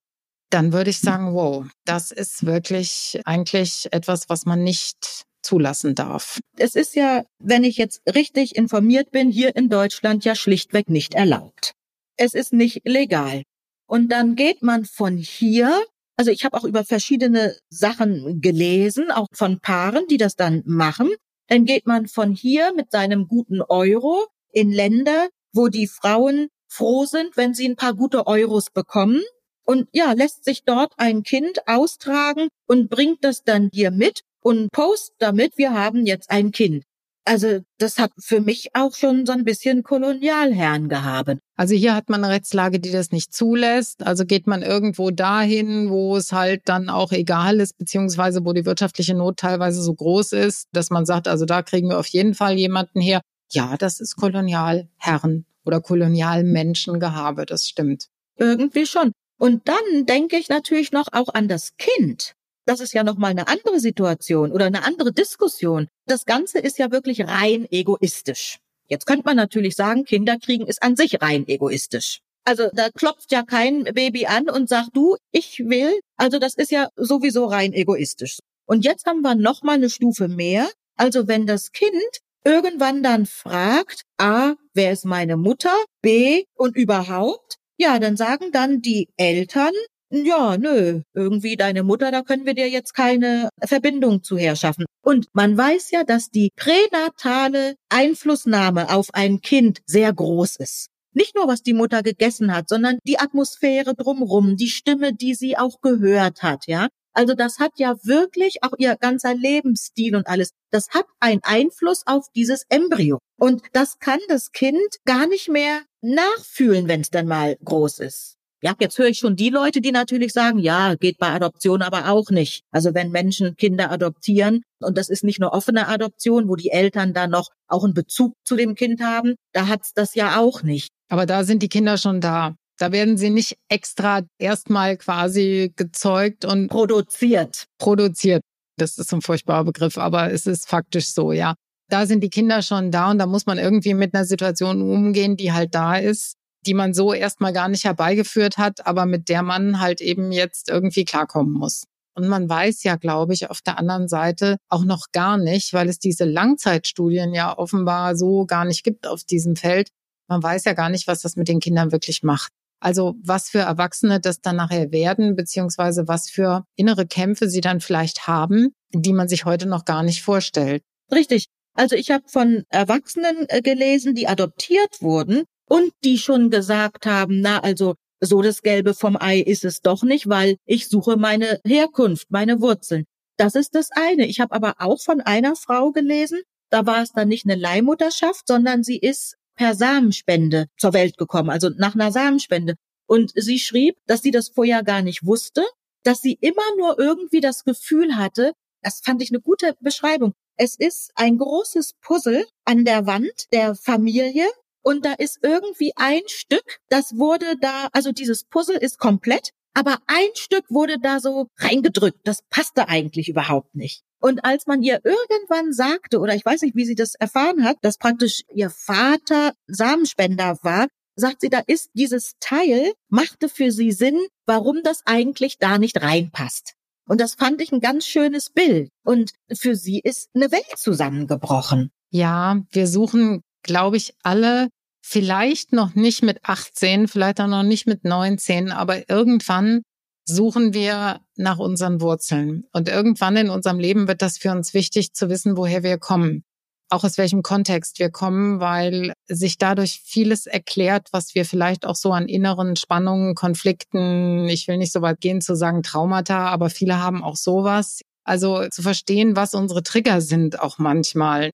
dann 0.50 0.72
würde 0.72 0.90
ich 0.90 1.00
sagen, 1.00 1.34
wow, 1.34 1.66
das 1.84 2.10
ist 2.10 2.46
wirklich 2.46 3.20
eigentlich 3.24 3.88
etwas, 3.90 4.28
was 4.28 4.46
man 4.46 4.62
nicht 4.62 5.24
zulassen 5.42 5.94
darf. 5.94 6.40
Es 6.56 6.74
ist 6.74 6.94
ja, 6.94 7.24
wenn 7.38 7.64
ich 7.64 7.76
jetzt 7.76 8.00
richtig 8.12 8.56
informiert 8.56 9.10
bin, 9.10 9.30
hier 9.30 9.54
in 9.56 9.68
Deutschland 9.68 10.24
ja 10.24 10.34
schlichtweg 10.34 10.88
nicht 10.88 11.14
erlaubt. 11.14 11.72
Es 12.16 12.34
ist 12.34 12.52
nicht 12.52 12.82
legal. 12.84 13.42
Und 13.86 14.10
dann 14.10 14.34
geht 14.34 14.62
man 14.62 14.84
von 14.84 15.16
hier, 15.16 15.82
also 16.18 16.32
ich 16.32 16.44
habe 16.44 16.56
auch 16.56 16.64
über 16.64 16.84
verschiedene 16.84 17.56
Sachen 17.70 18.40
gelesen, 18.40 19.10
auch 19.12 19.28
von 19.32 19.60
Paaren, 19.60 20.06
die 20.10 20.16
das 20.16 20.34
dann 20.34 20.62
machen. 20.66 21.10
Dann 21.46 21.64
geht 21.64 21.86
man 21.86 22.08
von 22.08 22.32
hier 22.32 22.74
mit 22.74 22.90
seinem 22.90 23.28
guten 23.28 23.62
Euro 23.62 24.26
in 24.50 24.72
Länder, 24.72 25.28
wo 25.52 25.68
die 25.68 25.86
Frauen 25.86 26.48
froh 26.68 27.04
sind, 27.04 27.36
wenn 27.36 27.54
sie 27.54 27.66
ein 27.66 27.76
paar 27.76 27.94
gute 27.94 28.26
Euros 28.26 28.70
bekommen 28.70 29.22
und 29.64 29.88
ja, 29.92 30.12
lässt 30.12 30.44
sich 30.44 30.64
dort 30.64 30.92
ein 30.96 31.22
Kind 31.22 31.66
austragen 31.66 32.48
und 32.66 32.90
bringt 32.90 33.22
das 33.22 33.44
dann 33.44 33.70
dir 33.70 33.90
mit 33.90 34.22
und 34.40 34.72
post 34.72 35.12
damit, 35.18 35.56
wir 35.56 35.72
haben 35.72 36.04
jetzt 36.04 36.30
ein 36.30 36.50
Kind. 36.50 36.84
Also 37.28 37.60
das 37.76 37.98
hat 37.98 38.10
für 38.18 38.40
mich 38.40 38.70
auch 38.72 38.94
schon 38.94 39.26
so 39.26 39.32
ein 39.32 39.44
bisschen 39.44 39.82
Kolonialherren 39.82 40.88
gehabt. 40.88 41.36
Also 41.56 41.74
hier 41.74 41.94
hat 41.94 42.08
man 42.08 42.24
eine 42.24 42.32
Rechtslage, 42.32 42.80
die 42.80 42.90
das 42.90 43.10
nicht 43.10 43.34
zulässt. 43.34 44.02
Also 44.02 44.24
geht 44.24 44.46
man 44.46 44.62
irgendwo 44.62 45.10
dahin, 45.10 45.90
wo 45.90 46.16
es 46.16 46.32
halt 46.32 46.62
dann 46.64 46.88
auch 46.88 47.12
egal 47.12 47.60
ist, 47.60 47.76
beziehungsweise 47.76 48.46
wo 48.46 48.54
die 48.54 48.64
wirtschaftliche 48.64 49.14
Not 49.14 49.36
teilweise 49.36 49.82
so 49.82 49.92
groß 49.92 50.32
ist, 50.32 50.68
dass 50.72 50.88
man 50.88 51.04
sagt, 51.04 51.28
also 51.28 51.44
da 51.44 51.60
kriegen 51.60 51.90
wir 51.90 51.98
auf 51.98 52.06
jeden 52.06 52.32
Fall 52.32 52.56
jemanden 52.56 53.02
her. 53.02 53.20
Ja, 53.52 53.76
das 53.76 54.00
ist 54.00 54.16
Kolonialherren 54.16 55.44
oder 55.66 55.82
Kolonialmenschengehabe, 55.82 57.44
das 57.44 57.66
stimmt. 57.66 58.06
Irgendwie 58.36 58.86
schon. 58.86 59.12
Und 59.38 59.68
dann 59.68 60.06
denke 60.06 60.38
ich 60.38 60.48
natürlich 60.48 60.92
noch 60.92 61.08
auch 61.12 61.28
an 61.34 61.46
das 61.46 61.76
Kind. 61.76 62.32
Das 62.68 62.80
ist 62.80 62.92
ja 62.92 63.02
noch 63.02 63.16
mal 63.16 63.28
eine 63.30 63.48
andere 63.48 63.80
Situation 63.80 64.52
oder 64.52 64.66
eine 64.66 64.84
andere 64.84 65.10
Diskussion. 65.10 65.88
Das 66.04 66.26
Ganze 66.26 66.58
ist 66.58 66.76
ja 66.76 66.90
wirklich 66.90 67.26
rein 67.26 67.66
egoistisch. 67.70 68.58
Jetzt 68.88 69.06
könnte 69.06 69.24
man 69.24 69.36
natürlich 69.36 69.74
sagen, 69.74 70.04
Kinderkriegen 70.04 70.66
ist 70.66 70.82
an 70.82 70.94
sich 70.94 71.22
rein 71.22 71.48
egoistisch. 71.48 72.20
Also 72.44 72.68
da 72.74 72.90
klopft 72.90 73.32
ja 73.32 73.42
kein 73.42 73.84
Baby 73.84 74.26
an 74.26 74.50
und 74.50 74.68
sagt, 74.68 74.90
du, 74.92 75.16
ich 75.32 75.60
will. 75.60 75.98
Also 76.18 76.38
das 76.38 76.56
ist 76.56 76.70
ja 76.70 76.88
sowieso 76.94 77.46
rein 77.46 77.72
egoistisch. 77.72 78.40
Und 78.66 78.84
jetzt 78.84 79.06
haben 79.06 79.22
wir 79.22 79.34
noch 79.34 79.62
mal 79.62 79.76
eine 79.76 79.88
Stufe 79.88 80.28
mehr. 80.28 80.68
Also 80.94 81.26
wenn 81.26 81.46
das 81.46 81.72
Kind 81.72 82.20
irgendwann 82.44 83.02
dann 83.02 83.24
fragt, 83.24 84.02
A, 84.18 84.56
wer 84.74 84.92
ist 84.92 85.06
meine 85.06 85.38
Mutter? 85.38 85.74
B, 86.02 86.44
und 86.54 86.76
überhaupt, 86.76 87.56
ja, 87.78 87.98
dann 87.98 88.18
sagen 88.18 88.52
dann 88.52 88.82
die 88.82 89.08
Eltern, 89.16 89.72
ja, 90.10 90.56
nö, 90.56 91.02
irgendwie 91.14 91.56
deine 91.56 91.82
Mutter, 91.82 92.10
da 92.10 92.22
können 92.22 92.46
wir 92.46 92.54
dir 92.54 92.68
jetzt 92.68 92.94
keine 92.94 93.50
Verbindung 93.62 94.22
zu 94.22 94.38
herschaffen. 94.38 94.86
Und 95.02 95.26
man 95.32 95.56
weiß 95.56 95.90
ja, 95.90 96.04
dass 96.04 96.30
die 96.30 96.50
pränatale 96.56 97.74
Einflussnahme 97.88 98.90
auf 98.90 99.08
ein 99.12 99.40
Kind 99.40 99.80
sehr 99.86 100.12
groß 100.12 100.56
ist. 100.56 100.88
Nicht 101.12 101.34
nur, 101.34 101.48
was 101.48 101.62
die 101.62 101.74
Mutter 101.74 102.02
gegessen 102.02 102.54
hat, 102.54 102.68
sondern 102.68 102.98
die 103.04 103.18
Atmosphäre 103.18 103.94
drumrum, 103.94 104.56
die 104.56 104.68
Stimme, 104.68 105.14
die 105.14 105.34
sie 105.34 105.56
auch 105.56 105.80
gehört 105.80 106.42
hat, 106.42 106.66
ja. 106.66 106.88
Also 107.12 107.34
das 107.34 107.58
hat 107.58 107.72
ja 107.78 107.96
wirklich 108.04 108.62
auch 108.62 108.74
ihr 108.78 108.94
ganzer 108.94 109.34
Lebensstil 109.34 110.14
und 110.14 110.28
alles. 110.28 110.50
Das 110.70 110.90
hat 110.90 111.06
einen 111.18 111.40
Einfluss 111.42 112.02
auf 112.06 112.26
dieses 112.36 112.64
Embryo. 112.68 113.18
Und 113.36 113.62
das 113.72 113.98
kann 113.98 114.20
das 114.28 114.52
Kind 114.52 114.78
gar 115.04 115.26
nicht 115.26 115.48
mehr 115.48 115.82
nachfühlen, 116.00 116.86
wenn 116.86 117.00
es 117.00 117.10
dann 117.10 117.26
mal 117.26 117.56
groß 117.64 117.98
ist. 117.98 118.37
Ja, 118.60 118.74
jetzt 118.80 118.98
höre 118.98 119.06
ich 119.06 119.18
schon 119.18 119.36
die 119.36 119.50
Leute, 119.50 119.80
die 119.80 119.92
natürlich 119.92 120.32
sagen, 120.32 120.58
ja, 120.58 120.96
geht 120.96 121.18
bei 121.18 121.28
Adoption 121.28 121.80
aber 121.80 122.10
auch 122.10 122.30
nicht. 122.30 122.64
Also 122.72 122.92
wenn 122.92 123.10
Menschen 123.10 123.54
Kinder 123.56 123.92
adoptieren, 123.92 124.62
und 124.80 124.98
das 124.98 125.08
ist 125.08 125.22
nicht 125.22 125.38
nur 125.38 125.52
offene 125.52 125.86
Adoption, 125.86 126.48
wo 126.48 126.56
die 126.56 126.70
Eltern 126.70 127.14
dann 127.14 127.30
noch 127.30 127.50
auch 127.68 127.84
einen 127.84 127.94
Bezug 127.94 128.34
zu 128.44 128.56
dem 128.56 128.74
Kind 128.74 129.00
haben, 129.00 129.36
da 129.52 129.68
hat's 129.68 129.92
das 129.94 130.16
ja 130.16 130.40
auch 130.40 130.64
nicht. 130.64 130.88
Aber 131.08 131.24
da 131.24 131.44
sind 131.44 131.62
die 131.62 131.68
Kinder 131.68 131.98
schon 131.98 132.20
da. 132.20 132.56
Da 132.78 132.90
werden 132.90 133.16
sie 133.16 133.30
nicht 133.30 133.56
extra 133.68 134.22
erstmal 134.38 134.96
quasi 134.96 135.72
gezeugt 135.76 136.44
und 136.44 136.68
produziert. 136.68 137.66
Produziert. 137.78 138.42
Das 138.76 138.98
ist 138.98 139.12
ein 139.12 139.22
furchtbarer 139.22 139.64
Begriff, 139.64 139.98
aber 139.98 140.32
es 140.32 140.46
ist 140.46 140.68
faktisch 140.68 141.12
so, 141.12 141.32
ja. 141.32 141.54
Da 141.90 142.06
sind 142.06 142.22
die 142.22 142.30
Kinder 142.30 142.62
schon 142.62 142.90
da 142.90 143.10
und 143.10 143.18
da 143.18 143.26
muss 143.26 143.46
man 143.46 143.58
irgendwie 143.58 143.94
mit 143.94 144.14
einer 144.14 144.24
Situation 144.24 144.82
umgehen, 144.82 145.36
die 145.36 145.52
halt 145.52 145.74
da 145.74 145.96
ist, 145.96 146.34
die 146.66 146.74
man 146.74 146.94
so 146.94 147.12
erstmal 147.12 147.52
gar 147.52 147.68
nicht 147.68 147.84
herbeigeführt 147.84 148.58
hat, 148.58 148.86
aber 148.86 149.06
mit 149.06 149.28
der 149.28 149.42
man 149.42 149.80
halt 149.80 150.00
eben 150.00 150.32
jetzt 150.32 150.68
irgendwie 150.68 151.04
klarkommen 151.04 151.52
muss. 151.52 151.84
Und 152.14 152.26
man 152.26 152.48
weiß 152.48 152.82
ja, 152.82 152.96
glaube 152.96 153.32
ich, 153.32 153.48
auf 153.48 153.60
der 153.60 153.78
anderen 153.78 154.08
Seite 154.08 154.56
auch 154.68 154.84
noch 154.84 155.06
gar 155.12 155.38
nicht, 155.38 155.72
weil 155.72 155.88
es 155.88 156.00
diese 156.00 156.24
Langzeitstudien 156.24 157.32
ja 157.32 157.56
offenbar 157.56 158.16
so 158.16 158.44
gar 158.44 158.64
nicht 158.64 158.82
gibt 158.82 159.06
auf 159.06 159.22
diesem 159.22 159.54
Feld. 159.54 159.90
Man 160.26 160.42
weiß 160.42 160.64
ja 160.64 160.72
gar 160.72 160.90
nicht, 160.90 161.06
was 161.06 161.22
das 161.22 161.36
mit 161.36 161.46
den 161.46 161.60
Kindern 161.60 161.92
wirklich 161.92 162.24
macht. 162.24 162.50
Also 162.80 163.14
was 163.22 163.48
für 163.48 163.60
Erwachsene 163.60 164.20
das 164.20 164.40
dann 164.40 164.56
nachher 164.56 164.90
werden, 164.90 165.36
beziehungsweise 165.36 166.08
was 166.08 166.28
für 166.28 166.64
innere 166.76 167.06
Kämpfe 167.06 167.48
sie 167.48 167.60
dann 167.60 167.80
vielleicht 167.80 168.26
haben, 168.26 168.70
die 168.92 169.12
man 169.12 169.28
sich 169.28 169.44
heute 169.44 169.66
noch 169.66 169.84
gar 169.84 170.02
nicht 170.02 170.22
vorstellt. 170.22 170.82
Richtig. 171.12 171.46
Also 171.74 171.94
ich 171.94 172.10
habe 172.10 172.24
von 172.26 172.64
Erwachsenen 172.68 173.46
äh, 173.48 173.62
gelesen, 173.62 174.16
die 174.16 174.26
adoptiert 174.26 175.00
wurden 175.00 175.44
und 175.68 175.92
die 176.04 176.18
schon 176.18 176.50
gesagt 176.50 177.06
haben, 177.06 177.40
na 177.40 177.60
also 177.60 177.94
so 178.20 178.42
das 178.42 178.62
Gelbe 178.62 178.94
vom 178.94 179.16
Ei 179.20 179.40
ist 179.40 179.64
es 179.64 179.80
doch 179.80 180.02
nicht, 180.02 180.28
weil 180.28 180.56
ich 180.66 180.88
suche 180.88 181.16
meine 181.16 181.60
Herkunft, 181.64 182.30
meine 182.30 182.60
Wurzeln. 182.60 183.04
Das 183.36 183.54
ist 183.54 183.74
das 183.74 183.90
eine. 183.92 184.26
Ich 184.26 184.40
habe 184.40 184.54
aber 184.54 184.74
auch 184.78 185.00
von 185.00 185.20
einer 185.20 185.54
Frau 185.54 185.92
gelesen, 185.92 186.40
da 186.70 186.84
war 186.86 187.02
es 187.02 187.12
dann 187.12 187.28
nicht 187.28 187.46
eine 187.46 187.54
Leihmutterschaft, 187.54 188.46
sondern 188.46 188.82
sie 188.82 188.98
ist 188.98 189.36
per 189.56 189.74
Samenspende 189.74 190.66
zur 190.76 190.92
Welt 190.92 191.16
gekommen, 191.16 191.50
also 191.50 191.70
nach 191.70 191.94
einer 191.94 192.12
Samenspende. 192.12 192.74
Und 193.06 193.32
sie 193.34 193.58
schrieb, 193.58 193.96
dass 194.06 194.22
sie 194.22 194.30
das 194.30 194.48
vorher 194.48 194.82
gar 194.82 195.02
nicht 195.02 195.24
wusste, 195.24 195.64
dass 196.02 196.20
sie 196.20 196.38
immer 196.40 196.62
nur 196.76 196.98
irgendwie 196.98 197.40
das 197.40 197.64
Gefühl 197.64 198.16
hatte, 198.16 198.52
das 198.82 199.00
fand 199.04 199.22
ich 199.22 199.30
eine 199.30 199.40
gute 199.40 199.74
Beschreibung. 199.80 200.34
Es 200.56 200.76
ist 200.76 201.12
ein 201.14 201.38
großes 201.38 201.94
Puzzle 202.00 202.44
an 202.64 202.84
der 202.84 203.06
Wand 203.06 203.46
der 203.52 203.74
Familie 203.74 204.46
und 204.82 205.04
da 205.04 205.12
ist 205.14 205.38
irgendwie 205.42 205.92
ein 205.96 206.22
Stück, 206.26 206.78
das 206.88 207.16
wurde 207.16 207.56
da, 207.60 207.88
also 207.92 208.12
dieses 208.12 208.44
Puzzle 208.44 208.76
ist 208.76 208.98
komplett, 208.98 209.50
aber 209.74 209.98
ein 210.06 210.30
Stück 210.34 210.64
wurde 210.70 210.98
da 211.00 211.20
so 211.20 211.48
reingedrückt. 211.58 212.20
Das 212.24 212.40
passte 212.50 212.88
eigentlich 212.88 213.28
überhaupt 213.28 213.74
nicht. 213.74 214.02
Und 214.20 214.44
als 214.44 214.66
man 214.66 214.82
ihr 214.82 215.00
irgendwann 215.04 215.72
sagte, 215.72 216.18
oder 216.18 216.34
ich 216.34 216.44
weiß 216.44 216.62
nicht, 216.62 216.74
wie 216.74 216.84
sie 216.84 216.96
das 216.96 217.14
erfahren 217.14 217.64
hat, 217.64 217.76
dass 217.82 217.98
praktisch 217.98 218.42
ihr 218.52 218.70
Vater 218.70 219.52
Samenspender 219.68 220.58
war, 220.62 220.88
sagt 221.14 221.40
sie, 221.40 221.48
da 221.48 221.62
ist 221.66 221.90
dieses 221.94 222.32
Teil, 222.40 222.92
machte 223.08 223.48
für 223.48 223.70
sie 223.70 223.92
Sinn, 223.92 224.18
warum 224.46 224.82
das 224.82 225.02
eigentlich 225.04 225.58
da 225.58 225.78
nicht 225.78 226.00
reinpasst. 226.00 226.74
Und 227.06 227.20
das 227.20 227.34
fand 227.34 227.62
ich 227.62 227.72
ein 227.72 227.80
ganz 227.80 228.06
schönes 228.06 228.50
Bild. 228.50 228.90
Und 229.04 229.32
für 229.52 229.76
sie 229.76 230.00
ist 230.00 230.28
eine 230.34 230.50
Welt 230.52 230.76
zusammengebrochen. 230.76 231.90
Ja, 232.10 232.62
wir 232.70 232.86
suchen, 232.86 233.42
glaube 233.62 233.96
ich, 233.96 234.14
alle 234.22 234.68
Vielleicht 235.10 235.72
noch 235.72 235.94
nicht 235.94 236.22
mit 236.22 236.40
18, 236.42 237.08
vielleicht 237.08 237.40
auch 237.40 237.46
noch 237.46 237.62
nicht 237.62 237.86
mit 237.86 238.04
19, 238.04 238.70
aber 238.70 239.08
irgendwann 239.08 239.80
suchen 240.26 240.74
wir 240.74 241.20
nach 241.34 241.56
unseren 241.58 242.02
Wurzeln. 242.02 242.64
Und 242.74 242.90
irgendwann 242.90 243.38
in 243.38 243.48
unserem 243.48 243.78
Leben 243.78 244.06
wird 244.06 244.20
das 244.20 244.36
für 244.36 244.50
uns 244.50 244.74
wichtig 244.74 245.14
zu 245.14 245.30
wissen, 245.30 245.56
woher 245.56 245.82
wir 245.82 245.96
kommen. 245.96 246.44
Auch 246.90 247.04
aus 247.04 247.16
welchem 247.16 247.40
Kontext 247.40 247.98
wir 247.98 248.10
kommen, 248.10 248.60
weil 248.60 249.14
sich 249.28 249.56
dadurch 249.56 250.02
vieles 250.04 250.44
erklärt, 250.44 251.08
was 251.12 251.34
wir 251.34 251.46
vielleicht 251.46 251.86
auch 251.86 251.96
so 251.96 252.12
an 252.12 252.28
inneren 252.28 252.76
Spannungen, 252.76 253.34
Konflikten, 253.34 254.46
ich 254.50 254.68
will 254.68 254.76
nicht 254.76 254.92
so 254.92 255.00
weit 255.00 255.22
gehen 255.22 255.40
zu 255.40 255.56
sagen 255.56 255.82
Traumata, 255.82 256.48
aber 256.48 256.68
viele 256.68 257.02
haben 257.02 257.24
auch 257.24 257.36
sowas. 257.36 258.02
Also 258.24 258.68
zu 258.68 258.82
verstehen, 258.82 259.36
was 259.36 259.54
unsere 259.54 259.82
Trigger 259.82 260.20
sind 260.20 260.60
auch 260.60 260.76
manchmal. 260.76 261.48